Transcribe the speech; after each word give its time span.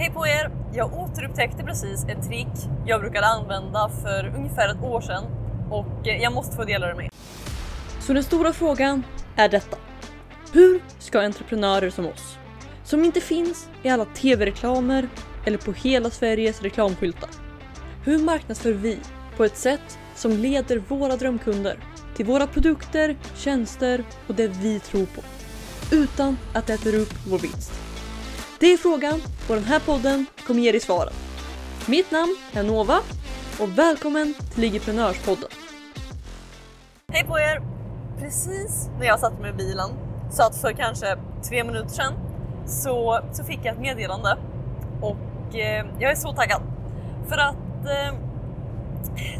Hej 0.00 0.10
på 0.10 0.26
er! 0.26 0.50
Jag 0.72 0.94
återupptäckte 0.94 1.62
precis 1.62 2.04
ett 2.04 2.28
trick 2.28 2.70
jag 2.86 3.00
brukade 3.00 3.26
använda 3.26 3.90
för 4.02 4.34
ungefär 4.36 4.68
ett 4.68 4.82
år 4.82 5.00
sedan 5.00 5.24
och 5.70 6.08
eh, 6.08 6.22
jag 6.22 6.32
måste 6.32 6.56
få 6.56 6.64
dela 6.64 6.86
det 6.86 6.94
med 6.94 7.04
er. 7.04 7.10
Så 8.00 8.12
den 8.12 8.24
stora 8.24 8.52
frågan 8.52 9.02
är 9.36 9.48
detta. 9.48 9.76
Hur 10.52 10.80
ska 10.98 11.20
entreprenörer 11.20 11.90
som 11.90 12.06
oss, 12.06 12.38
som 12.84 13.04
inte 13.04 13.20
finns 13.20 13.68
i 13.82 13.88
alla 13.88 14.04
tv-reklamer 14.04 15.08
eller 15.46 15.58
på 15.58 15.72
hela 15.72 16.10
Sveriges 16.10 16.62
reklamskyltar. 16.62 17.30
Hur 18.04 18.18
marknadsför 18.18 18.72
vi 18.72 18.98
på 19.36 19.44
ett 19.44 19.56
sätt 19.56 19.98
som 20.14 20.32
leder 20.32 20.82
våra 20.88 21.16
drömkunder 21.16 21.76
till 22.16 22.26
våra 22.26 22.46
produkter, 22.46 23.16
tjänster 23.34 24.04
och 24.26 24.34
det 24.34 24.48
vi 24.48 24.80
tror 24.80 25.06
på. 25.06 25.22
Utan 25.92 26.38
att 26.54 26.66
det 26.66 26.74
äter 26.74 26.94
upp 26.94 27.12
vår 27.26 27.38
vinst. 27.38 27.89
Det 28.60 28.72
är 28.72 28.76
frågan 28.76 29.20
och 29.48 29.54
den 29.54 29.64
här 29.64 29.80
podden 29.80 30.26
kommer 30.46 30.60
ge 30.60 30.72
dig 30.72 30.80
svaren. 30.80 31.12
Mitt 31.88 32.10
namn 32.10 32.36
är 32.52 32.62
Nova 32.62 32.98
och 33.60 33.78
välkommen 33.78 34.34
till 34.52 34.60
Ligiprenörspodden. 34.60 35.48
Hej 37.12 37.26
på 37.26 37.38
er! 37.38 37.62
Precis 38.18 38.90
när 38.98 39.06
jag 39.06 39.20
satte 39.20 39.42
mig 39.42 39.50
i 39.50 39.54
bilen, 39.54 39.90
så 40.30 40.42
att 40.42 40.56
för 40.56 40.72
kanske 40.72 41.18
tre 41.48 41.64
minuter 41.64 41.88
sedan, 41.88 42.12
så, 42.66 43.20
så 43.32 43.44
fick 43.44 43.58
jag 43.62 43.74
ett 43.74 43.80
meddelande 43.80 44.38
och 45.00 45.54
eh, 45.54 45.86
jag 45.98 46.10
är 46.10 46.16
så 46.16 46.32
taggad. 46.32 46.62
För 47.28 47.36
att 47.36 47.86
eh, 47.86 48.18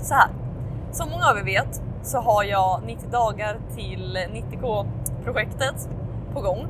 så 0.02 0.14
här, 0.14 0.28
som 0.92 1.10
många 1.10 1.26
av 1.26 1.38
er 1.38 1.44
vet 1.44 1.82
så 2.02 2.18
har 2.18 2.44
jag 2.44 2.82
90 2.86 3.10
dagar 3.10 3.60
till 3.76 4.16
90K-projektet 4.16 5.88
på 6.34 6.40
gång 6.40 6.66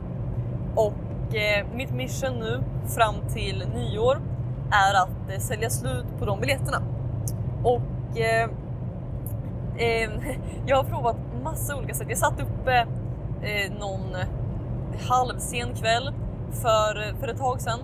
och 0.77 1.09
eh, 1.34 1.66
mitt 1.75 1.91
mission 1.91 2.39
nu 2.39 2.62
fram 2.87 3.15
till 3.29 3.65
nyår 3.75 4.20
är 4.70 5.02
att 5.02 5.33
eh, 5.34 5.39
sälja 5.39 5.70
slut 5.70 6.06
på 6.19 6.25
de 6.25 6.41
biljetterna. 6.41 6.83
Och 7.62 8.19
eh, 8.19 8.50
eh 9.77 10.11
jag 10.67 10.77
har 10.77 10.84
provat 10.84 11.17
massa 11.42 11.77
olika 11.77 11.95
sätt. 11.95 12.06
Jag 12.09 12.19
satt 12.19 12.41
uppe 12.41 12.87
eh, 13.42 13.72
någon 13.81 14.17
halvsen 15.09 15.75
kväll 15.75 16.12
för, 16.53 17.14
för 17.20 17.28
ett 17.28 17.39
tag 17.39 17.61
sedan 17.61 17.78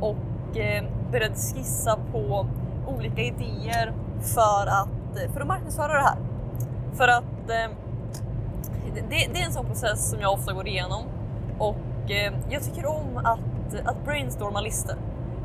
och 0.00 0.56
eh, 0.58 0.84
började 1.10 1.34
skissa 1.34 1.98
på 2.12 2.46
olika 2.86 3.22
idéer 3.22 3.92
för 4.20 4.66
att, 4.66 5.32
för 5.32 5.40
att 5.40 5.46
marknadsföra 5.46 5.92
det 5.92 6.02
här. 6.02 6.18
För 6.94 7.08
att 7.08 7.24
det, 7.46 9.28
det, 9.32 9.40
är 9.40 9.46
en 9.46 9.52
sån 9.52 9.66
process 9.66 10.10
som 10.10 10.20
jag 10.20 10.32
ofta 10.32 10.52
går 10.52 10.68
igenom 10.68 11.02
och 11.58 11.76
eh, 12.10 12.32
jag 12.50 12.62
tycker 12.62 12.86
om 12.86 13.16
att, 13.16 13.80
att 13.84 14.04
brainstorma 14.04 14.60
listor. 14.60 14.96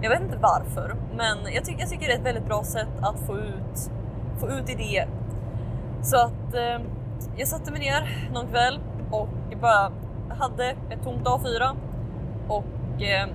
Jag 0.01 0.09
vet 0.09 0.21
inte 0.21 0.37
varför, 0.37 0.95
men 1.15 1.53
jag, 1.53 1.65
ty 1.65 1.75
jag 1.79 1.89
tycker 1.89 2.07
det 2.07 2.13
är 2.13 2.17
ett 2.17 2.25
väldigt 2.25 2.45
bra 2.45 2.63
sätt 2.63 2.89
att 3.01 3.19
få 3.19 3.37
ut, 3.37 3.91
få 4.39 4.49
ut 4.49 4.69
idéer. 4.69 5.09
Så 6.01 6.17
att 6.17 6.53
eh, 6.53 6.85
jag 7.37 7.47
satte 7.47 7.71
mig 7.71 7.79
ner 7.79 8.29
någon 8.33 8.47
kväll 8.47 8.79
och 9.11 9.27
bara 9.61 9.91
hade 10.29 10.65
ett 10.65 11.03
tomt 11.03 11.27
A4 11.27 11.75
och 12.47 13.01
eh, 13.03 13.27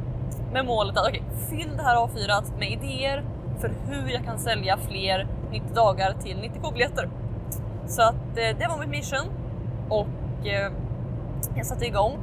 med 0.53 0.67
målet 0.67 0.97
att 0.97 1.09
okay, 1.09 1.23
fyll 1.51 1.77
det 1.77 1.83
här 1.83 1.97
A4 1.97 2.59
med 2.59 2.71
idéer 2.71 3.25
för 3.61 3.73
hur 3.89 4.09
jag 4.09 4.25
kan 4.25 4.39
sälja 4.39 4.77
fler 4.77 5.29
90 5.51 5.75
dagar 5.75 6.13
till 6.13 6.37
90k-biljetter. 6.37 7.09
Så 7.87 8.03
att 8.03 8.15
eh, 8.15 8.59
det 8.59 8.67
var 8.69 8.79
mitt 8.79 8.89
mission 8.89 9.27
och 9.89 10.47
eh, 10.47 10.73
jag 11.57 11.67
satte 11.67 11.87
igång 11.87 12.19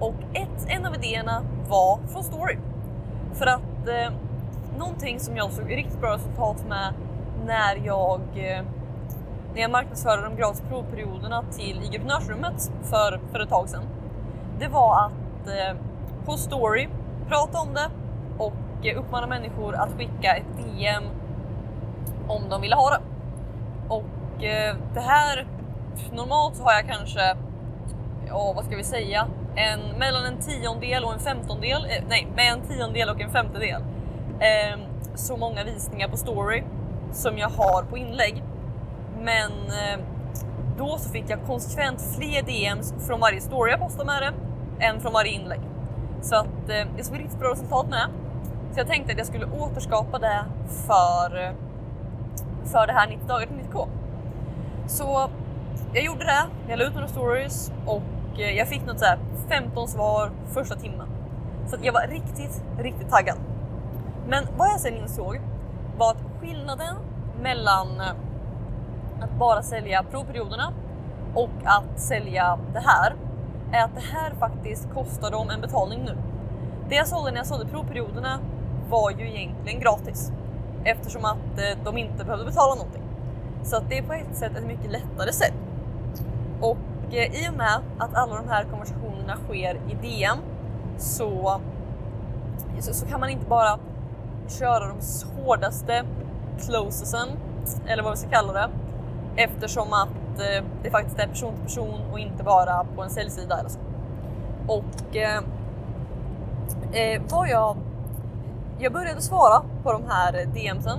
och 0.00 0.14
ett, 0.32 0.66
en 0.68 0.86
av 0.86 0.94
idéerna 0.94 1.42
var 1.68 1.98
från 2.12 2.24
Story. 2.24 2.58
För 3.34 3.46
att 3.46 3.88
eh, 3.88 4.12
någonting 4.78 5.20
som 5.20 5.36
jag 5.36 5.52
såg 5.52 5.70
riktigt 5.70 6.00
bra 6.00 6.14
resultat 6.14 6.64
med 6.68 6.94
när 7.46 7.86
jag 7.86 8.20
eh, 8.34 8.62
när 9.54 9.62
jag 9.62 9.70
marknadsförde 9.70 10.22
de 10.22 10.36
gratis 10.36 10.62
provperioderna 10.68 11.44
till 11.50 11.82
IG-prenörsrummet 11.82 12.72
för, 12.82 13.20
för 13.32 13.40
ett 13.40 13.48
tag 13.48 13.68
sedan. 13.68 13.84
Det 14.58 14.68
var 14.68 15.06
att 15.06 15.46
eh, 15.46 15.76
på 16.24 16.32
story 16.36 16.88
prata 17.28 17.58
om 17.58 17.74
det 17.74 17.90
och 18.38 18.86
eh, 18.86 18.98
uppmana 18.98 19.26
människor 19.26 19.74
att 19.74 19.92
skicka 19.92 20.36
ett 20.36 20.56
DM 20.56 21.04
om 22.28 22.48
de 22.48 22.60
ville 22.60 22.76
ha 22.76 22.90
det. 22.90 23.00
Och 23.88 24.44
eh, 24.44 24.76
det 24.94 25.00
här, 25.00 25.46
normalt 26.12 26.56
så 26.56 26.62
har 26.62 26.72
jag 26.72 26.86
kanske, 26.86 27.36
ja 28.28 28.52
vad 28.56 28.64
ska 28.64 28.76
vi 28.76 28.84
säga, 28.84 29.26
en, 29.58 29.98
mellan 29.98 30.24
en 30.24 30.38
tiondel 30.38 31.04
och 31.04 31.12
en 31.12 31.20
femtondel, 31.20 31.84
eh, 31.84 32.04
nej, 32.08 32.28
med 32.36 32.52
en 32.52 32.60
tiondel 32.68 33.08
och 33.08 33.20
en 33.20 33.30
femtedel. 33.30 33.82
Eh, 34.40 34.78
så 35.14 35.36
många 35.36 35.64
visningar 35.64 36.08
på 36.08 36.16
story 36.16 36.62
som 37.12 37.38
jag 37.38 37.48
har 37.48 37.82
på 37.82 37.98
inlägg. 37.98 38.42
Men 39.20 39.52
eh, 39.52 40.04
då 40.78 40.98
så 40.98 41.10
fick 41.10 41.24
jag 41.28 41.46
konsekvent 41.46 42.02
fler 42.16 42.42
DMs 42.42 42.94
från 43.06 43.20
varje 43.20 43.40
story 43.40 43.70
jag 43.70 43.80
postade 43.80 44.06
med 44.06 44.22
det 44.22 44.84
än 44.84 45.00
från 45.00 45.12
varje 45.12 45.30
inlägg. 45.30 45.60
Så 46.22 46.36
att 46.36 46.68
eh, 46.68 46.86
jag 46.96 47.04
såg 47.04 47.18
riktigt 47.18 47.38
bra 47.38 47.52
resultat 47.52 47.88
med 47.88 47.98
det. 47.98 48.08
Så 48.74 48.80
jag 48.80 48.86
tänkte 48.86 49.12
att 49.12 49.18
jag 49.18 49.26
skulle 49.26 49.46
återskapa 49.46 50.18
det 50.18 50.44
för, 50.86 51.44
eh, 51.44 51.52
för 52.64 52.86
det 52.86 52.92
här 52.92 53.08
90 53.08 53.26
dagar 53.28 53.46
till 53.46 53.56
90k. 53.56 53.88
Så 54.86 55.30
jag 55.92 56.04
gjorde 56.04 56.24
det, 56.24 56.44
jag 56.68 56.78
la 56.78 56.84
ut 56.84 56.94
några 56.94 57.08
stories 57.08 57.72
och 57.86 58.02
Eh, 58.38 58.50
jag 58.50 58.68
fick 58.68 58.86
något 58.86 58.98
så 58.98 59.04
här 59.04 59.18
15 59.48 59.88
svar 59.88 60.30
första 60.52 60.76
timmen. 60.76 61.08
Så 61.66 61.76
att 61.76 61.84
jag 61.84 61.92
var 61.92 62.06
riktigt, 62.06 62.62
riktigt 62.78 63.10
taggad. 63.10 63.36
Men 64.28 64.46
vad 64.56 64.68
jag 64.68 64.80
sen 64.80 64.96
insåg 64.96 65.40
var 65.98 66.10
att 66.10 66.22
skillnaden 66.40 66.96
mellan 67.42 68.00
eh, 68.00 68.10
att 69.20 69.38
bara 69.38 69.62
sälja 69.62 70.02
provperioderna 70.02 70.72
och 71.34 71.50
att 71.64 72.00
sälja 72.00 72.58
det 72.72 72.80
här 72.80 73.14
är 73.72 73.84
att 73.84 73.94
det 73.94 74.04
här 74.12 74.34
faktiskt 74.38 74.88
kostar 74.94 75.30
dem 75.30 75.50
en 75.50 75.60
betalning 75.60 76.04
nu. 76.04 76.16
Det 76.88 76.94
jag 76.94 77.08
sålde 77.08 77.30
när 77.30 77.38
jag 77.38 77.46
sålde 77.46 77.66
provperioderna 77.66 78.40
var 78.90 79.10
ju 79.10 79.28
egentligen 79.28 79.80
gratis 79.80 80.32
eftersom 80.84 81.24
att 81.24 81.58
eh, 81.58 81.84
de 81.84 81.98
inte 81.98 82.24
behövde 82.24 82.44
betala 82.44 82.74
någonting. 82.74 83.02
Så 83.62 83.76
att 83.76 83.88
det 83.88 83.98
är 83.98 84.02
på 84.02 84.12
ett 84.12 84.36
sätt 84.36 84.56
ett 84.56 84.66
mycket 84.66 84.90
lättare 84.90 85.32
sätt. 85.32 85.54
Och 86.60 86.76
eh, 87.10 87.44
i 87.44 87.48
och 87.50 87.54
med 87.54 87.80
att 87.98 88.14
alla 88.14 88.36
de 88.36 88.48
här 88.48 88.64
konversationerna 88.64 89.36
sker 89.36 89.74
i 89.74 89.94
DM 90.02 90.38
så, 90.96 91.60
så, 92.78 92.94
så 92.94 93.06
kan 93.06 93.20
man 93.20 93.28
inte 93.28 93.46
bara 93.46 93.78
köra 94.48 94.88
de 94.88 94.96
hårdaste 95.36 96.04
closesen, 96.66 97.28
eller 97.86 98.02
vad 98.02 98.12
vi 98.12 98.18
ska 98.18 98.30
kalla 98.30 98.52
det, 98.52 98.68
eftersom 99.36 99.92
att 99.92 100.40
eh, 100.40 100.64
det 100.82 100.90
faktiskt 100.90 101.18
är 101.18 101.26
person 101.26 101.54
till 101.54 101.62
person 101.62 102.00
och 102.12 102.18
inte 102.18 102.44
bara 102.44 102.84
på 102.84 103.02
en 103.02 103.10
säljsida 103.10 103.58
eller 103.58 103.70
så. 103.70 103.78
Och 104.66 105.16
eh, 105.16 105.42
eh 106.92 107.22
vad 107.30 107.48
jag... 107.48 107.76
Jag 108.80 108.92
började 108.92 109.20
svara 109.20 109.62
på 109.82 109.92
de 109.92 110.02
här 110.08 110.46
DMsen 110.46 110.98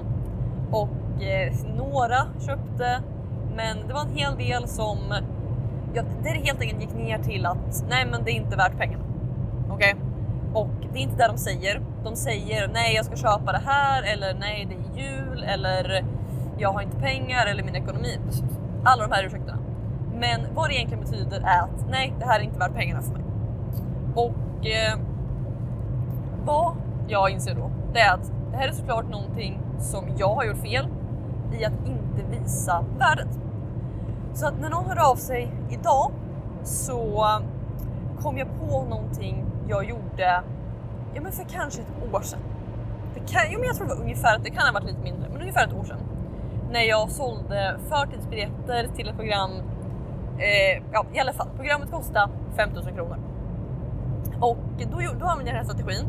och 0.72 1.24
eh, 1.24 1.54
några 1.78 2.26
köpte, 2.40 3.02
men 3.56 3.88
det 3.88 3.94
var 3.94 4.02
en 4.02 4.18
hel 4.18 4.38
del 4.38 4.68
som 4.68 4.98
ja, 5.94 6.04
det 6.24 6.30
helt 6.30 6.62
enkelt 6.62 6.82
gick 6.82 6.94
ner 6.94 7.18
till 7.20 7.46
att 7.46 7.84
nej, 7.90 8.06
men 8.12 8.24
det 8.24 8.32
är 8.32 8.36
inte 8.36 8.58
värt 8.58 8.78
pengarna. 8.78 9.04
Okej? 9.70 9.94
Okay? 9.94 10.06
Och 10.54 10.70
det 10.94 11.00
är 11.00 11.04
inte 11.04 11.16
det 11.16 11.28
de 11.28 11.38
säger. 11.38 11.82
De 12.04 12.16
säger 12.16 12.68
nej, 12.74 12.96
jag 12.96 13.06
ska 13.06 13.16
köpa 13.16 13.52
det 13.52 13.62
här 13.66 14.04
eller 14.04 14.34
nej, 14.34 14.68
det 14.70 14.76
är 14.76 15.06
jul 15.06 15.44
eller 15.44 16.06
jag 16.58 16.72
har 16.74 16.82
inte 16.82 16.98
pengar 16.98 17.46
eller 17.46 17.64
min 17.64 17.76
ekonomi. 17.76 18.20
Alla 18.84 19.08
de 19.08 19.16
här 19.16 19.24
ursäkterna. 19.24 19.58
Men 20.14 20.42
vad 20.56 20.70
det 20.70 20.76
egentligen 20.76 21.04
betyder 21.04 21.38
är 21.38 21.62
att 21.62 21.90
nej, 21.90 22.14
det 22.20 22.26
här 22.26 22.40
är 22.40 22.44
inte 22.44 22.60
värt 22.60 22.74
pengarna 22.74 23.02
för 23.02 23.12
mig. 23.14 23.24
Och 24.16 24.66
eh, 24.68 25.00
vad 26.46 26.76
jag 27.08 27.30
inser 27.30 27.56
då, 27.56 27.72
det 27.94 28.00
är 28.00 28.14
att 28.14 28.32
det 28.52 28.58
här 28.58 28.68
är 28.68 28.72
såklart 28.72 29.10
någonting 29.10 29.60
som 29.80 30.06
jag 30.18 30.36
har 30.36 30.44
gjort 30.44 30.58
fel 30.62 30.88
i 31.60 31.66
att 31.66 31.88
inte 31.88 32.40
visa 32.40 32.86
värdet. 32.98 33.40
Så 34.40 34.48
att 34.48 34.60
när 34.62 34.70
någon 34.70 34.86
hörde 34.86 35.06
av 35.06 35.16
sig 35.16 35.52
idag 35.70 36.12
så 36.64 37.28
kom 38.22 38.38
jag 38.38 38.48
på 38.60 38.84
någonting 38.84 39.46
jag 39.68 39.86
gjorde 39.86 40.44
ja, 41.14 41.22
men 41.22 41.32
för 41.32 41.44
kanske 41.44 41.82
ett 41.82 42.14
år 42.14 42.22
sedan. 42.22 42.40
Det 43.14 43.20
kan, 43.20 43.42
jo, 43.52 43.60
men 43.60 43.68
jag 43.68 43.76
tror 43.76 43.88
det 43.88 43.94
var 43.94 44.02
ungefär, 44.02 44.40
det 44.40 44.50
kan 44.50 44.66
ha 44.66 44.74
varit 44.74 44.86
lite 44.86 45.02
mindre, 45.02 45.30
men 45.30 45.42
ungefär 45.42 45.68
ett 45.68 45.74
år 45.74 45.84
sedan 45.84 46.00
när 46.72 46.82
jag 46.82 47.10
sålde 47.10 47.80
förtidsbiljetter 47.90 48.88
till 48.96 49.10
ett 49.10 49.16
program. 49.16 49.52
Eh, 50.38 50.84
ja, 50.92 51.06
i 51.14 51.20
alla 51.20 51.34
fall, 51.34 51.48
programmet 51.56 51.92
kostade 51.92 52.32
5000 52.56 52.96
kronor. 52.96 53.18
Och 54.42 54.58
då, 54.92 54.98
då 55.20 55.26
använde 55.26 55.26
jag 55.26 55.46
den 55.46 55.56
här 55.56 55.64
strategin 55.64 56.06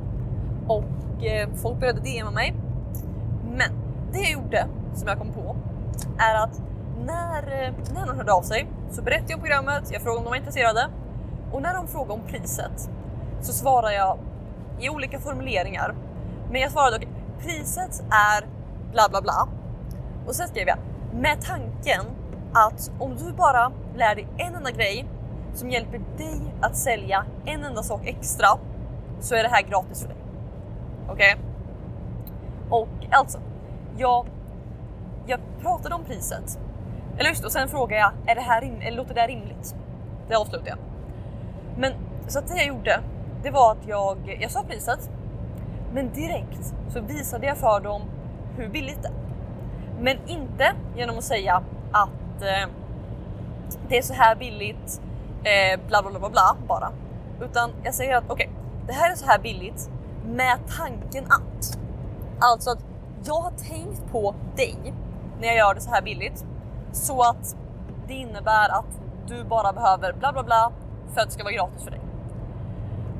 och 0.66 1.24
eh, 1.24 1.48
folk 1.54 1.80
började 1.80 2.00
DMa 2.00 2.30
mig. 2.30 2.54
Men 3.44 3.70
det 4.12 4.18
jag 4.18 4.30
gjorde, 4.30 4.66
som 4.94 5.08
jag 5.08 5.18
kom 5.18 5.32
på, 5.32 5.56
är 6.18 6.44
att 6.44 6.69
när, 7.06 7.42
eh, 7.42 7.72
när 7.94 8.06
någon 8.06 8.16
hörde 8.16 8.32
av 8.32 8.42
sig 8.42 8.68
så 8.90 9.02
berättade 9.02 9.32
jag 9.32 9.36
om 9.36 9.40
programmet, 9.40 9.88
jag 9.92 10.02
frågade 10.02 10.18
om 10.18 10.24
de 10.24 10.30
var 10.30 10.36
intresserade 10.36 10.88
och 11.52 11.62
när 11.62 11.74
de 11.74 11.88
frågade 11.88 12.12
om 12.12 12.20
priset 12.28 12.90
så 13.40 13.52
svarade 13.52 13.94
jag 13.94 14.18
i 14.80 14.88
olika 14.88 15.20
formuleringar 15.20 15.94
Men 16.50 16.60
jag 16.60 16.72
svarade 16.72 16.96
okej, 16.96 17.08
okay, 17.08 17.48
priset 17.48 18.02
är 18.10 18.46
bla 18.92 19.08
bla 19.10 19.22
bla. 19.22 19.48
Och 20.26 20.34
sen 20.34 20.48
skrev 20.48 20.68
jag 20.68 20.78
med 21.14 21.40
tanken 21.40 22.04
att 22.52 22.90
om 22.98 23.16
du 23.16 23.32
bara 23.32 23.72
lär 23.96 24.14
dig 24.14 24.28
en 24.36 24.54
enda 24.54 24.70
grej 24.70 25.08
som 25.54 25.70
hjälper 25.70 26.00
dig 26.16 26.54
att 26.60 26.76
sälja 26.76 27.24
en 27.44 27.64
enda 27.64 27.82
sak 27.82 28.00
extra 28.04 28.48
så 29.20 29.34
är 29.34 29.42
det 29.42 29.48
här 29.48 29.62
gratis 29.62 30.00
för 30.00 30.08
dig. 30.08 30.16
Okej? 31.08 31.34
Okay? 31.34 31.44
Och 32.70 32.88
alltså, 33.10 33.38
jag, 33.96 34.26
jag 35.26 35.40
pratade 35.60 35.94
om 35.94 36.04
priset. 36.04 36.58
Eller 37.18 37.30
just 37.30 37.44
och 37.44 37.52
sen 37.52 37.68
frågar 37.68 37.98
jag, 37.98 38.12
är 38.26 38.34
det 38.34 38.40
här 38.40 38.60
rim, 38.60 38.80
eller 38.80 38.96
låter 38.96 39.14
det 39.14 39.20
här 39.20 39.28
rimligt? 39.28 39.74
Det 40.28 40.34
avslutar 40.34 40.68
jag. 40.68 40.78
Men 41.76 41.92
så 42.26 42.38
att 42.38 42.48
det 42.48 42.56
jag 42.56 42.66
gjorde, 42.66 43.00
det 43.42 43.50
var 43.50 43.72
att 43.72 43.86
jag, 43.88 44.38
jag 44.40 44.50
sa 44.50 44.62
priset, 44.62 45.10
men 45.92 46.12
direkt 46.12 46.74
så 46.88 47.00
visade 47.00 47.46
jag 47.46 47.56
för 47.56 47.80
dem 47.80 48.02
hur 48.56 48.68
billigt 48.68 49.02
det 49.02 49.08
är. 49.08 49.14
Men 50.00 50.16
inte 50.26 50.72
genom 50.96 51.18
att 51.18 51.24
säga 51.24 51.62
att 51.92 52.42
eh, 52.42 52.68
det 53.88 53.98
är 53.98 54.02
så 54.02 54.14
här 54.14 54.36
billigt, 54.36 55.00
eh, 55.44 55.80
bla 55.88 56.02
bla 56.02 56.18
bla 56.18 56.30
bla 56.30 56.56
bara. 56.68 56.92
Utan 57.40 57.70
jag 57.84 57.94
säger 57.94 58.16
att 58.16 58.24
okej, 58.28 58.48
okay, 58.48 58.86
det 58.86 58.92
här 58.92 59.12
är 59.12 59.14
så 59.14 59.26
här 59.26 59.38
billigt 59.38 59.90
med 60.26 60.58
tanken 60.78 61.24
att. 61.24 61.78
Alltså 62.40 62.70
att 62.70 62.84
jag 63.24 63.34
har 63.34 63.50
tänkt 63.50 64.12
på 64.12 64.34
dig 64.56 64.94
när 65.40 65.46
jag 65.46 65.56
gör 65.56 65.74
det 65.74 65.80
så 65.80 65.90
här 65.90 66.02
billigt 66.02 66.44
så 66.92 67.22
att 67.22 67.56
det 68.06 68.14
innebär 68.14 68.68
att 68.68 69.00
du 69.26 69.44
bara 69.44 69.72
behöver 69.72 70.12
bla 70.12 70.32
bla 70.32 70.42
bla 70.42 70.72
för 71.14 71.20
att 71.20 71.26
det 71.26 71.32
ska 71.32 71.44
vara 71.44 71.54
gratis 71.54 71.84
för 71.84 71.90
dig. 71.90 72.00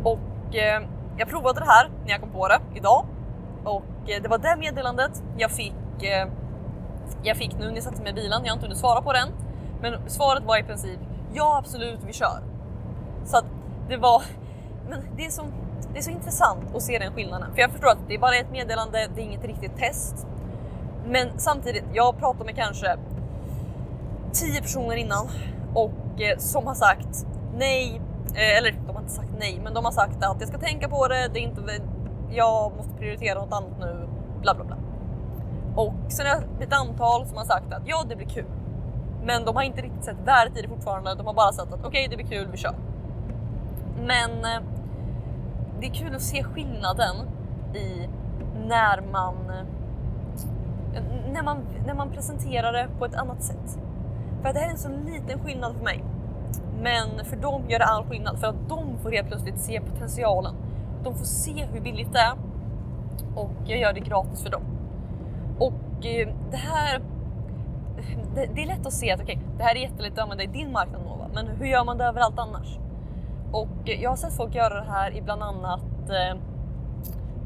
Och 0.05 0.57
eh, 0.57 0.83
jag 1.17 1.29
provade 1.29 1.61
det 1.61 1.67
här 1.67 1.91
när 2.05 2.11
jag 2.11 2.21
kom 2.21 2.31
på 2.31 2.49
det 2.49 2.61
idag 2.75 3.07
och 3.65 4.11
eh, 4.11 4.23
det 4.23 4.29
var 4.29 4.39
det 4.39 4.57
meddelandet 4.57 5.23
jag 5.39 5.51
fick. 5.51 6.03
Eh, 6.03 6.29
jag 7.23 7.37
fick 7.37 7.59
nu 7.59 7.67
när 7.67 7.75
jag 7.75 7.83
satte 7.83 8.03
mig 8.03 8.11
i 8.11 8.15
bilen. 8.15 8.41
Jag 8.45 8.51
har 8.51 8.55
inte 8.55 8.67
hunnit 8.67 8.79
svara 8.79 9.03
på 9.03 9.13
den, 9.13 9.29
men 9.81 10.11
svaret 10.11 10.45
var 10.45 10.59
i 10.59 10.63
princip 10.63 11.01
ja, 11.33 11.59
absolut, 11.59 12.01
vi 12.07 12.13
kör. 12.13 12.43
Så 13.25 13.37
att 13.37 13.45
det 13.89 13.97
var. 13.97 14.23
Men 14.89 15.03
det 15.17 15.27
är 15.27 15.31
så, 15.31 15.43
det 15.93 15.99
är 15.99 16.03
så 16.03 16.11
intressant 16.11 16.77
att 16.77 16.83
se 16.83 16.99
den 16.99 17.13
skillnaden, 17.13 17.55
för 17.55 17.61
jag 17.61 17.71
förstår 17.71 17.89
att 17.89 18.09
det 18.09 18.15
är 18.15 18.19
bara 18.19 18.37
ett 18.37 18.51
meddelande. 18.51 19.09
Det 19.15 19.21
är 19.21 19.25
inget 19.25 19.45
riktigt 19.45 19.77
test, 19.77 20.27
men 21.07 21.39
samtidigt. 21.39 21.85
Jag 21.93 22.19
pratar 22.19 22.45
med 22.45 22.57
kanske 22.57 22.97
tio 24.33 24.63
personer 24.63 24.97
innan 24.97 25.29
och 25.75 26.21
eh, 26.21 26.39
som 26.39 26.67
har 26.67 26.75
sagt 26.75 27.27
nej, 27.55 28.01
eh, 28.35 28.59
eller 28.59 28.73
de 28.87 28.95
har 28.95 29.01
inte 29.01 29.13
sagt 29.13 29.31
nej, 29.39 29.61
men 29.65 29.75
de 29.75 29.85
har 29.85 29.93
sagt 29.93 30.23
att 30.23 30.41
jag 30.41 30.49
ska 30.49 30.59
tänka 30.59 30.89
på 30.89 31.09
det. 31.09 31.31
Det 31.33 31.39
är 31.39 31.43
inte, 31.43 31.63
jag 32.31 32.77
måste 32.77 32.95
prioritera 32.95 33.41
något 33.41 33.53
annat 33.53 33.79
nu, 33.81 34.09
bla 34.41 34.55
bla 34.55 34.65
bla. 34.65 34.77
Och 35.77 35.95
sen 36.09 36.27
är 36.27 36.47
det 36.59 36.65
ett 36.65 36.73
antal 36.73 37.27
som 37.27 37.37
har 37.37 37.45
sagt 37.45 37.73
att 37.73 37.83
ja, 37.85 38.05
det 38.09 38.17
blir 38.17 38.29
kul. 38.29 38.51
Men 39.25 39.45
de 39.45 39.57
har 39.57 39.63
inte 39.63 39.83
riktigt 39.83 40.05
sett 40.05 40.17
värdet 40.25 40.59
i 40.59 40.63
det 40.63 40.69
fortfarande. 40.69 41.15
De 41.15 41.27
har 41.27 41.35
bara 41.35 41.53
sagt 41.53 41.73
att 41.73 41.85
okej, 41.85 41.89
okay, 41.89 42.09
det 42.09 42.17
blir 42.17 42.39
kul, 42.39 42.49
vi 42.53 42.57
kör. 42.57 42.75
Men 43.97 44.31
eh, 44.31 44.63
det 45.81 45.87
är 45.87 45.95
kul 45.95 46.15
att 46.15 46.23
se 46.23 46.45
skillnaden 46.45 47.17
i 47.75 48.09
när 48.69 49.03
man 49.13 49.35
eh, 49.51 49.65
när 51.33 51.43
man, 51.43 51.67
när 51.87 51.95
man 51.95 52.11
presenterar 52.11 52.73
det 52.73 52.89
på 52.99 53.05
ett 53.05 53.15
annat 53.15 53.43
sätt. 53.43 53.79
För 54.43 54.49
att 54.49 54.55
det 54.55 54.61
här 54.61 54.67
är 54.67 54.73
en 54.73 54.79
så 54.79 54.89
liten 54.89 55.39
skillnad 55.39 55.77
för 55.77 55.85
mig. 55.85 56.05
Men 56.83 57.25
för 57.25 57.37
dem 57.37 57.63
gör 57.69 57.79
det 57.79 57.85
all 57.85 58.05
skillnad 58.05 58.39
för 58.39 58.47
att 58.47 58.69
de 58.69 58.99
får 59.03 59.11
helt 59.11 59.29
plötsligt 59.29 59.61
se 59.61 59.81
potentialen. 59.81 60.55
De 61.05 61.15
får 61.15 61.25
se 61.25 61.65
hur 61.73 61.81
billigt 61.81 62.13
det 62.13 62.19
är 62.19 62.33
och 63.35 63.51
jag 63.67 63.79
gör 63.79 63.93
det 63.93 64.01
gratis 64.01 64.43
för 64.43 64.51
dem. 64.51 64.63
Och 65.59 66.07
eh, 66.07 66.29
det 66.51 66.57
här. 66.57 67.01
Det, 68.35 68.47
det 68.55 68.63
är 68.63 68.67
lätt 68.67 68.87
att 68.87 68.93
se 68.93 69.11
att 69.13 69.21
okej, 69.21 69.37
okay, 69.37 69.49
det 69.59 69.65
här 69.65 69.77
är 69.77 69.81
jättelätt 69.81 70.13
att 70.13 70.19
använda 70.19 70.45
i 70.45 70.47
din 70.47 70.73
marknad 70.73 71.03
Nova, 71.03 71.29
men 71.35 71.47
hur 71.47 71.67
gör 71.67 71.85
man 71.85 71.99
det 71.99 72.05
överallt 72.05 72.39
annars? 72.39 72.79
Och 73.53 73.89
eh, 73.89 74.03
jag 74.03 74.11
har 74.11 74.17
sett 74.17 74.37
folk 74.37 74.55
göra 74.55 74.75
det 74.75 74.91
här 74.91 75.17
i 75.17 75.23
bland 75.23 75.43
annat 75.43 76.11
eh, 76.11 76.39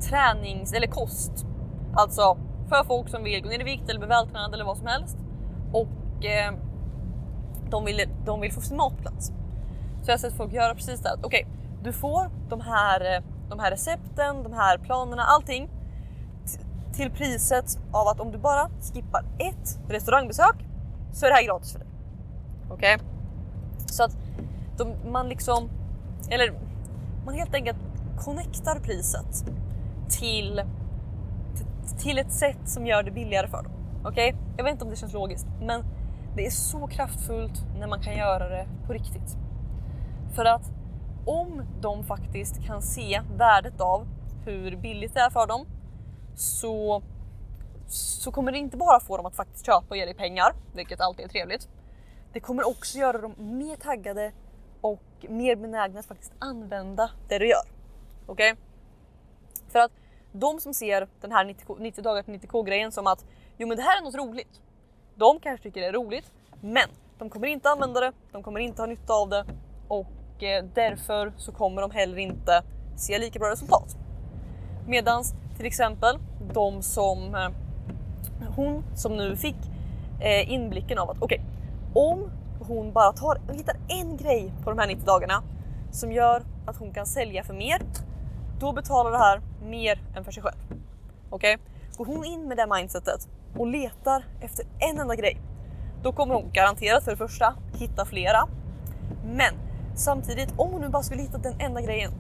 tränings 0.01 0.73
eller 0.73 0.87
kost, 0.87 1.47
alltså 1.95 2.37
för 2.69 2.85
folk 2.85 3.09
som 3.09 3.25
vill 3.25 3.43
gå 3.43 3.49
ner 3.49 3.61
i 3.61 3.65
vikt 3.65 3.89
eller 3.89 4.01
bli 4.01 4.09
vältränade 4.09 4.55
eller 4.55 4.65
vad 4.65 4.77
som 4.77 4.87
helst. 4.87 5.17
Och 5.73 6.25
eh, 6.25 6.55
de, 7.75 7.85
vill, 7.85 8.09
de 8.25 8.41
vill 8.41 8.53
få 8.53 8.61
sin 8.61 8.77
matplats. 8.77 9.27
Så 10.03 10.11
jag 10.11 10.13
har 10.13 10.19
sett 10.19 10.37
folk 10.37 10.53
göra 10.53 10.75
precis 10.75 11.01
det. 11.01 11.17
Okej, 11.23 11.27
okay, 11.27 11.55
du 11.83 11.93
får 11.93 12.31
de 12.49 12.61
här, 12.61 13.15
eh, 13.15 13.23
de 13.49 13.59
här 13.59 13.71
recepten, 13.71 14.43
de 14.43 14.53
här 14.53 14.79
planerna, 14.79 15.23
allting 15.23 15.71
till 16.93 17.11
priset 17.11 17.79
av 17.93 18.09
att 18.09 18.21
om 18.21 18.33
du 18.33 18.39
bara 18.39 18.71
skippar 18.95 19.25
ett 19.39 19.79
restaurangbesök 19.89 20.57
så 21.13 21.27
är 21.27 21.31
det 21.31 21.37
här 21.37 21.45
gratis 21.45 21.73
för 21.73 21.79
dig. 21.79 21.89
Okej? 22.71 22.95
Okay? 22.95 23.07
Så 23.87 24.05
att 24.05 24.17
de, 24.79 24.95
man 25.13 25.29
liksom, 25.29 25.71
eller 26.31 26.53
man 27.25 27.35
helt 27.35 27.55
enkelt 27.55 27.79
connectar 28.19 28.79
priset 28.79 29.45
till 30.09 30.63
till 31.99 32.19
ett 32.19 32.33
sätt 32.33 32.59
som 32.65 32.87
gör 32.87 33.03
det 33.03 33.11
billigare 33.11 33.49
för 33.49 33.63
dem. 33.63 33.73
Okej? 34.05 34.29
Okay? 34.29 34.43
Jag 34.57 34.65
vet 34.65 34.73
inte 34.73 34.85
om 34.85 34.91
det 34.91 34.97
känns 34.97 35.13
logiskt, 35.13 35.47
men 35.61 35.85
det 36.37 36.47
är 36.47 36.51
så 36.51 36.87
kraftfullt 36.87 37.63
när 37.79 37.87
man 37.87 38.03
kan 38.03 38.17
göra 38.17 38.49
det 38.49 38.69
på 38.87 38.93
riktigt. 38.93 39.37
För 40.35 40.45
att 40.45 40.71
om 41.27 41.63
de 41.81 42.05
faktiskt 42.05 42.67
kan 42.67 42.83
se 42.83 43.21
värdet 43.37 43.81
av 43.81 44.07
hur 44.45 44.77
billigt 44.77 45.15
det 45.15 45.21
är 45.21 45.31
för 45.31 45.47
dem 45.47 45.67
så, 46.37 47.03
så 47.89 48.33
kommer 48.33 48.53
det 48.53 48.59
inte 48.59 48.77
bara 48.77 49.01
få 49.01 49.17
dem 49.17 49.27
att 49.27 49.37
faktiskt 49.37 49.67
köpa 49.67 49.87
och 49.89 49.97
ge 49.97 50.05
dig 50.05 50.15
pengar, 50.15 50.55
vilket 50.75 51.01
alltid 51.01 51.25
är 51.25 51.29
trevligt. 51.29 51.69
Det 52.33 52.41
kommer 52.41 52.69
också 52.69 52.99
göra 52.99 53.19
dem 53.19 53.35
mer 53.37 53.77
taggade 53.77 54.33
och 54.81 55.03
mer 55.29 55.57
benägna 55.57 56.01
att 56.01 56.07
faktiskt 56.07 56.33
använda 56.39 57.11
det 57.29 57.39
du 57.39 57.49
gör. 57.49 57.65
Okej? 58.27 58.53
Okay? 58.53 58.63
För 59.69 59.79
att 59.79 59.93
de 60.33 60.61
som 60.61 60.75
ser 60.75 61.09
den 61.21 61.33
här 61.33 61.45
90, 61.45 61.77
90 61.79 62.03
dagar 62.03 62.23
till 62.23 62.35
90k 62.35 62.67
grejen 62.67 62.93
som 62.93 63.07
att 63.07 63.25
jo 63.57 63.69
men 63.69 63.77
det 63.77 63.83
här 63.83 63.99
är 63.99 64.05
något 64.05 64.15
roligt. 64.15 64.61
De 65.15 65.41
kanske 65.41 65.63
tycker 65.63 65.81
det 65.81 65.87
är 65.87 65.93
roligt, 65.93 66.31
men 66.61 66.89
de 67.19 67.31
kommer 67.31 67.47
inte 67.47 67.71
använda 67.71 68.01
det, 68.01 68.13
de 68.33 68.43
kommer 68.43 68.61
inte 68.61 68.83
ha 68.83 68.87
nytta 68.87 69.13
av 69.13 69.29
det 69.29 69.45
och 69.89 70.43
eh, 70.43 70.65
därför 70.75 71.33
så 71.37 71.53
kommer 71.53 71.83
de 71.83 71.91
heller 71.91 72.19
inte 72.19 72.63
se 72.97 73.19
lika 73.19 73.39
bra 73.39 73.51
resultat. 73.51 73.97
Medans 74.87 75.35
till 75.57 75.67
exempel 75.67 76.19
de 76.53 76.83
som 76.83 77.35
eh, 77.35 77.49
hon 78.57 78.85
som 78.97 79.17
nu 79.17 79.37
fick 79.37 79.57
eh, 80.21 80.53
inblicken 80.53 80.99
av 80.99 81.11
att 81.11 81.23
okej, 81.23 81.41
okay, 81.41 82.03
om 82.03 82.31
hon 82.61 82.93
bara 82.93 83.13
tar 83.13 83.41
och 83.49 83.55
hittar 83.55 83.77
en 83.89 84.17
grej 84.17 84.53
på 84.65 84.71
de 84.71 84.79
här 84.79 84.87
90 84.87 85.07
dagarna 85.07 85.43
som 85.93 86.13
gör 86.13 86.43
att 86.67 86.77
hon 86.77 86.93
kan 86.93 87.07
sälja 87.07 87.45
för 87.45 87.55
mer, 87.55 87.83
då 88.61 88.73
betalar 88.73 89.11
det 89.11 89.19
här 89.19 89.41
mer 89.63 89.99
än 90.17 90.25
för 90.25 90.33
sig 90.33 90.43
själv. 90.43 90.59
Okej? 91.31 91.55
Okay? 91.55 91.67
Går 91.97 92.05
hon 92.05 92.25
in 92.25 92.49
med 92.49 92.57
det 92.57 92.67
mindsetet 92.67 93.29
och 93.59 93.67
letar 93.67 94.25
efter 94.41 94.67
en 94.79 94.99
enda 94.99 95.15
grej, 95.15 95.41
då 96.03 96.13
kommer 96.13 96.35
hon 96.35 96.51
garanterat 96.53 97.05
för 97.05 97.11
det 97.11 97.17
första 97.17 97.55
hitta 97.73 98.05
flera. 98.05 98.49
Men 99.25 99.55
samtidigt, 99.95 100.55
om 100.57 100.73
hon 100.73 100.81
nu 100.81 100.89
bara 100.89 101.03
skulle 101.03 101.23
hitta 101.23 101.39
den 101.39 101.61
enda 101.61 101.81
grejen 101.81 102.11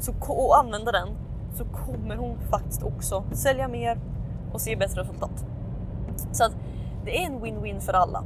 så, 0.00 0.12
och 0.28 0.58
använda 0.58 0.92
den 0.92 1.08
så 1.54 1.64
kommer 1.64 2.16
hon 2.16 2.38
faktiskt 2.50 2.82
också 2.82 3.24
sälja 3.32 3.68
mer 3.68 3.98
och 4.52 4.60
se 4.60 4.76
bättre 4.76 5.00
resultat. 5.00 5.44
Så 6.32 6.44
att 6.44 6.52
det 7.04 7.22
är 7.22 7.26
en 7.26 7.40
win-win 7.40 7.80
för 7.80 7.92
alla. 7.92 8.24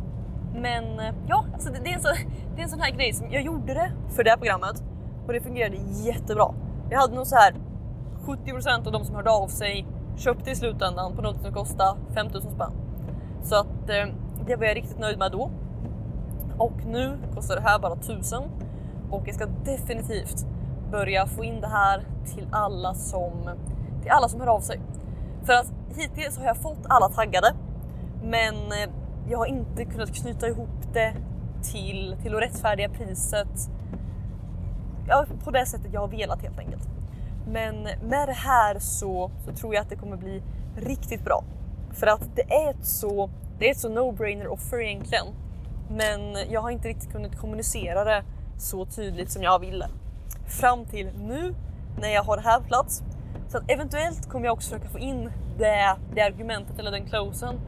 Men 0.55 1.01
eh, 1.01 1.15
ja, 1.27 1.45
alltså 1.53 1.71
det, 1.73 1.79
det, 1.85 1.91
är 1.91 1.95
en 1.95 2.03
så, 2.03 2.09
det 2.55 2.61
är 2.61 2.65
en 2.65 2.71
sån 2.71 2.81
här 2.81 2.91
grej 2.91 3.13
som 3.13 3.31
jag 3.31 3.43
gjorde 3.43 3.75
det 3.75 3.93
för 4.09 4.25
det 4.25 4.31
här 4.31 4.37
programmet 4.37 4.83
och 5.27 5.33
det 5.33 5.41
fungerade 5.41 5.77
jättebra. 5.77 6.55
Jag 6.91 7.01
hade 7.01 7.15
nog 7.15 7.27
så 7.27 7.37
här 7.37 7.55
70% 8.27 8.87
av 8.87 8.93
de 8.93 9.05
som 9.05 9.15
hörde 9.15 9.31
av 9.31 9.49
sig 9.49 9.87
köpte 10.17 10.51
i 10.51 10.57
slutändan 10.57 11.17
på 11.17 11.23
något 11.23 11.43
som 11.43 11.53
kostade 11.53 11.99
5000 12.15 12.51
spänn. 12.51 12.73
Så 13.43 13.57
att 13.57 13.89
eh, 13.89 14.15
det 14.47 14.57
var 14.57 14.65
jag 14.65 14.77
riktigt 14.77 14.99
nöjd 14.99 15.19
med 15.19 15.33
då. 15.33 15.51
Och 16.59 16.87
nu 16.87 17.19
kostar 17.35 17.57
det 17.57 17.63
här 17.63 17.79
bara 17.79 17.95
1000 17.95 18.43
och 19.11 19.23
jag 19.27 19.35
ska 19.35 19.47
definitivt 19.47 20.47
börja 20.91 21.27
få 21.27 21.45
in 21.45 21.61
det 21.61 21.69
här 21.69 22.03
till 22.35 22.47
alla 22.51 22.95
som, 22.95 23.51
till 24.03 24.11
alla 24.11 24.29
som 24.29 24.41
hör 24.41 24.49
av 24.49 24.61
sig. 24.61 24.81
För 25.45 25.53
att 25.53 25.73
hittills 25.97 26.39
har 26.39 26.45
jag 26.45 26.57
fått 26.57 26.87
alla 26.89 27.09
taggade, 27.09 27.55
men 28.23 28.55
eh, 28.55 28.91
jag 29.29 29.39
har 29.39 29.47
inte 29.47 29.85
kunnat 29.85 30.15
knyta 30.15 30.49
ihop 30.49 30.93
det 30.93 31.15
till, 31.63 32.17
till 32.23 32.35
att 32.35 32.43
rättfärdiga 32.43 32.89
priset 32.89 33.71
ja, 35.09 35.27
på 35.45 35.51
det 35.51 35.67
sättet 35.67 35.93
jag 35.93 36.01
har 36.01 36.09
velat 36.09 36.43
helt 36.43 36.59
enkelt. 36.59 36.92
Men 37.47 37.83
med 37.83 38.29
det 38.29 38.33
här 38.33 38.79
så, 38.79 39.31
så 39.45 39.53
tror 39.53 39.75
jag 39.75 39.83
att 39.83 39.89
det 39.89 39.97
kommer 39.97 40.17
bli 40.17 40.43
riktigt 40.77 41.25
bra. 41.25 41.45
För 41.93 42.07
att 42.07 42.37
det 42.37 42.53
är 42.53 42.71
ett 42.71 42.87
så, 42.87 43.31
det 43.59 43.67
är 43.67 43.71
ett 43.71 43.79
så 43.79 43.89
no-brainer 43.89 44.47
offer 44.47 44.81
egentligen. 44.81 45.27
Men 45.91 46.37
jag 46.51 46.61
har 46.61 46.71
inte 46.71 46.89
riktigt 46.89 47.13
kunnat 47.13 47.39
kommunicera 47.39 48.05
det 48.05 48.25
så 48.59 48.87
tydligt 48.87 49.31
som 49.31 49.43
jag 49.43 49.59
ville. 49.59 49.89
Fram 50.47 50.85
till 50.85 51.11
nu 51.19 51.55
när 52.01 52.09
jag 52.09 52.23
har 52.23 52.37
det 52.37 52.43
här 52.43 52.61
på 52.61 52.67
plats 52.67 53.03
Så 53.49 53.59
att 53.59 53.71
eventuellt 53.71 54.29
kommer 54.29 54.47
jag 54.47 54.53
också 54.53 54.71
försöka 54.71 54.89
få 54.89 54.99
in 54.99 55.31
det, 55.59 55.97
det 56.15 56.21
argumentet 56.21 56.79
eller 56.79 56.91
den 56.91 57.07
closen 57.07 57.61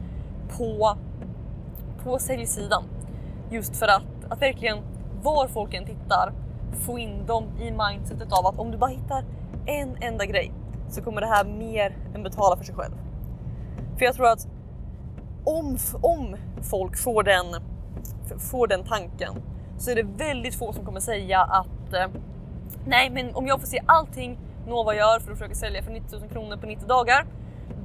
på, 0.57 0.97
på 2.03 2.19
säljsidan. 2.19 2.83
Just 3.51 3.75
för 3.75 3.87
att, 3.87 4.03
att 4.29 4.41
verkligen 4.41 4.77
var 5.21 5.47
folk 5.47 5.73
än 5.73 5.85
tittar 5.85 6.33
få 6.85 6.99
in 6.99 7.25
dem 7.25 7.43
i 7.59 7.71
mindsetet 7.71 8.33
av 8.33 8.45
att 8.45 8.59
om 8.59 8.71
du 8.71 8.77
bara 8.77 8.89
hittar 8.89 9.23
en 9.65 9.97
enda 10.01 10.25
grej 10.25 10.51
så 10.89 11.01
kommer 11.01 11.21
det 11.21 11.27
här 11.27 11.45
mer 11.45 11.97
än 12.15 12.23
betala 12.23 12.57
för 12.57 12.63
sig 12.63 12.75
själv. 12.75 12.93
För 13.97 14.05
jag 14.05 14.15
tror 14.15 14.27
att 14.27 14.47
om, 15.43 15.77
om 16.01 16.35
folk 16.61 16.97
får 16.97 17.23
den, 17.23 17.45
får 18.51 18.67
den 18.67 18.83
tanken 18.83 19.33
så 19.77 19.91
är 19.91 19.95
det 19.95 20.03
väldigt 20.03 20.55
få 20.55 20.73
som 20.73 20.85
kommer 20.85 20.99
säga 20.99 21.41
att 21.41 21.93
eh, 21.93 22.07
nej, 22.85 23.09
men 23.09 23.35
om 23.35 23.47
jag 23.47 23.59
får 23.59 23.67
se 23.67 23.81
allting 23.85 24.39
Nova 24.67 24.95
gör 24.95 25.19
för 25.19 25.31
att 25.31 25.37
försöka 25.37 25.55
sälja 25.55 25.83
för 25.83 25.91
90 25.91 26.19
000 26.19 26.29
kronor 26.29 26.57
på 26.57 26.67
90 26.67 26.87
dagar, 26.87 27.25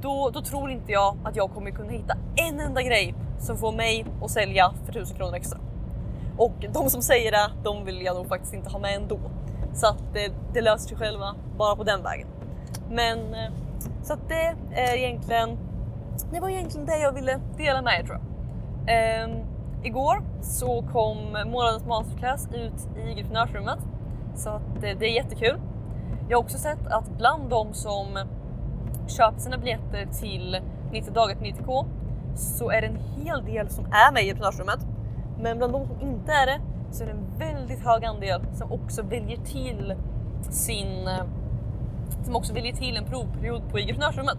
då, 0.01 0.29
då 0.33 0.41
tror 0.41 0.71
inte 0.71 0.91
jag 0.91 1.17
att 1.23 1.35
jag 1.35 1.53
kommer 1.53 1.71
kunna 1.71 1.91
hitta 1.91 2.17
en 2.35 2.59
enda 2.59 2.81
grej 2.81 3.15
som 3.39 3.57
får 3.57 3.71
mig 3.71 4.05
att 4.23 4.31
sälja 4.31 4.73
för 4.85 4.91
1000 4.91 5.17
kronor 5.17 5.35
extra. 5.35 5.59
Och 6.37 6.65
de 6.73 6.89
som 6.89 7.01
säger 7.01 7.31
det, 7.31 7.51
de 7.63 7.85
vill 7.85 8.01
jag 8.01 8.15
nog 8.15 8.27
faktiskt 8.27 8.53
inte 8.53 8.69
ha 8.69 8.79
med 8.79 8.95
ändå. 8.95 9.19
Så 9.73 9.87
att 9.87 10.13
det, 10.13 10.33
det 10.53 10.61
löser 10.61 10.87
sig 10.87 10.97
själva 10.97 11.35
bara 11.57 11.75
på 11.75 11.83
den 11.83 12.03
vägen. 12.03 12.27
Men 12.89 13.33
eh, 13.33 13.51
så 14.03 14.13
att 14.13 14.29
det 14.29 14.55
är 14.71 14.95
egentligen, 14.95 15.57
det 16.31 16.39
var 16.39 16.49
egentligen 16.49 16.85
det 16.85 16.97
jag 16.97 17.11
ville 17.11 17.39
dela 17.57 17.81
med 17.81 17.99
er 17.99 18.03
tror 18.03 18.17
jag. 18.17 18.31
Ehm, 18.87 19.31
igår 19.83 20.23
så 20.41 20.83
kom 20.91 21.17
månadens 21.45 21.85
masterclass 21.85 22.47
ut 22.53 22.97
i 22.97 23.13
gruppenörsrummet. 23.13 23.79
så 24.35 24.49
att 24.49 24.81
det, 24.81 24.93
det 24.93 25.05
är 25.05 25.15
jättekul. 25.15 25.59
Jag 26.29 26.37
har 26.37 26.43
också 26.43 26.57
sett 26.57 26.87
att 26.87 27.17
bland 27.17 27.49
de 27.49 27.73
som 27.73 28.19
köper 29.07 29.39
sina 29.39 29.57
biljetter 29.57 30.05
till 30.19 30.57
90 30.91 31.13
dagar 31.13 31.35
till 31.35 31.53
90k 31.53 31.85
så 32.35 32.69
är 32.69 32.81
det 32.81 32.87
en 32.87 32.99
hel 33.23 33.45
del 33.45 33.69
som 33.69 33.85
är 33.85 34.13
med 34.13 34.23
i 34.23 34.27
gruppenörsrummet. 34.27 34.79
Men 35.39 35.57
bland 35.57 35.73
de 35.73 35.87
som 35.87 36.01
inte 36.01 36.31
är 36.31 36.45
det 36.45 36.59
så 36.91 37.03
är 37.03 37.07
det 37.07 37.13
en 37.13 37.37
väldigt 37.37 37.85
hög 37.85 38.05
andel 38.05 38.41
som 38.53 38.71
också 38.71 39.01
väljer 39.01 39.37
till 39.37 39.95
sin 40.41 41.07
eh, 41.07 41.23
som 42.23 42.35
också 42.35 42.53
väljer 42.53 42.73
till 42.73 42.97
en 42.97 43.05
provperiod 43.05 43.69
på 43.69 43.77
entreprenörsrummet. 43.77 44.37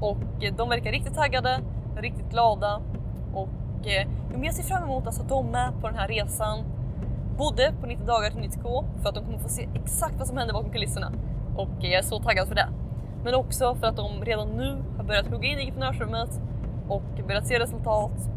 Och 0.00 0.44
eh, 0.44 0.54
de 0.56 0.68
verkar 0.68 0.92
riktigt 0.92 1.14
taggade, 1.14 1.60
riktigt 1.96 2.30
glada 2.30 2.80
och 3.34 3.86
eh, 3.86 4.08
jag 4.42 4.54
ser 4.54 4.62
fram 4.62 4.82
emot 4.82 5.06
alltså 5.06 5.22
att 5.22 5.28
de 5.28 5.54
är 5.54 5.72
på 5.80 5.86
den 5.86 5.96
här 5.96 6.08
resan 6.08 6.58
både 7.38 7.72
på 7.80 7.86
90 7.86 8.06
dagar 8.06 8.30
till 8.30 8.40
90k 8.40 8.84
för 9.02 9.08
att 9.08 9.14
de 9.14 9.24
kommer 9.24 9.38
få 9.38 9.48
se 9.48 9.68
exakt 9.74 10.14
vad 10.18 10.26
som 10.26 10.36
händer 10.36 10.54
bakom 10.54 10.70
kulisserna 10.70 11.12
och 11.56 11.70
jag 11.80 11.92
är 11.92 12.02
så 12.02 12.18
taggad 12.18 12.48
för 12.48 12.54
det. 12.54 12.68
Men 13.24 13.34
också 13.34 13.74
för 13.74 13.86
att 13.86 13.96
de 13.96 14.24
redan 14.24 14.48
nu 14.48 14.82
har 14.96 15.04
börjat 15.04 15.26
hugga 15.26 15.48
in 15.48 15.58
i 15.58 15.62
entreprenörsrummet 15.62 16.40
och 16.88 17.26
börjat 17.26 17.46
se 17.46 17.58
resultat. 17.58 18.30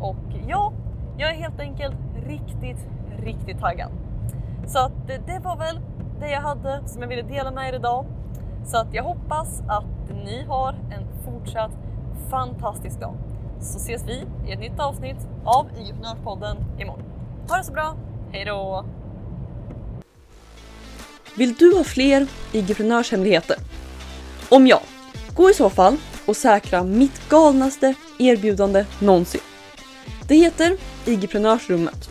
Och 0.00 0.16
ja, 0.46 0.72
jag 1.18 1.30
är 1.30 1.34
helt 1.34 1.60
enkelt 1.60 1.96
riktigt, 2.26 2.86
riktigt 3.18 3.60
taggad. 3.60 3.90
Så 4.66 4.78
att 4.78 5.06
det 5.06 5.38
var 5.38 5.56
väl 5.56 5.80
det 6.20 6.30
jag 6.30 6.40
hade 6.40 6.82
som 6.86 7.02
jag 7.02 7.08
ville 7.08 7.22
dela 7.22 7.50
med 7.50 7.68
er 7.68 7.76
idag. 7.76 8.06
Så 8.66 8.76
att 8.76 8.94
jag 8.94 9.02
hoppas 9.02 9.62
att 9.68 10.10
ni 10.24 10.44
har 10.48 10.72
en 10.72 11.06
fortsatt 11.24 11.70
fantastisk 12.30 13.00
dag. 13.00 13.14
Så 13.60 13.78
ses 13.78 14.04
vi 14.06 14.24
i 14.48 14.52
ett 14.52 14.60
nytt 14.60 14.80
avsnitt 14.80 15.28
av 15.44 15.66
Entreprenörspodden 15.66 16.56
imorgon. 16.78 17.04
Ha 17.48 17.56
det 17.56 17.64
så 17.64 17.72
bra! 17.72 17.96
Hejdå! 18.32 18.84
Vill 21.36 21.54
du 21.54 21.76
ha 21.76 21.84
fler 21.84 22.26
IGprenörshemligheter? 22.52 23.56
Om 24.48 24.66
ja, 24.66 24.80
gå 25.36 25.50
i 25.50 25.54
så 25.54 25.70
fall 25.70 25.96
och 26.26 26.36
säkra 26.36 26.84
mitt 26.84 27.28
galnaste 27.28 27.94
erbjudande 28.18 28.84
någonsin. 28.98 29.40
Det 30.28 30.34
heter 30.34 30.76
IG-prenörsrummet 31.04 32.10